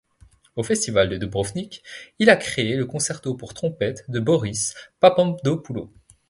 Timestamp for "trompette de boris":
3.53-4.73